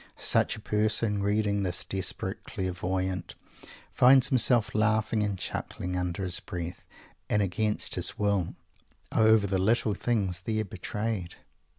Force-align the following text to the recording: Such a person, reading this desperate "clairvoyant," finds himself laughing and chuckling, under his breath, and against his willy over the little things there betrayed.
Such 0.17 0.55
a 0.55 0.59
person, 0.59 1.21
reading 1.21 1.61
this 1.61 1.83
desperate 1.85 2.43
"clairvoyant," 2.45 3.35
finds 3.93 4.29
himself 4.29 4.73
laughing 4.73 5.21
and 5.21 5.37
chuckling, 5.37 5.95
under 5.95 6.23
his 6.23 6.39
breath, 6.39 6.87
and 7.29 7.39
against 7.43 7.93
his 7.93 8.17
willy 8.17 8.55
over 9.11 9.45
the 9.45 9.59
little 9.59 9.93
things 9.93 10.41
there 10.41 10.65
betrayed. 10.65 11.35